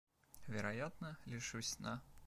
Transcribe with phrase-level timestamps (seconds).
[0.47, 2.01] Вероятно— лишусь сна.